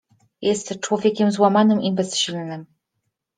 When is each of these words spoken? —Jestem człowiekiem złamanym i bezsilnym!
—Jestem 0.41 0.79
człowiekiem 0.79 1.31
złamanym 1.31 1.81
i 1.81 1.93
bezsilnym! 1.93 2.65